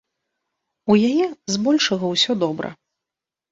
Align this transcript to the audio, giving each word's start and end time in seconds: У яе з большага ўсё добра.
У 0.93 0.95
яе 1.09 1.27
з 1.57 1.63
большага 1.69 2.05
ўсё 2.17 2.31
добра. 2.47 2.75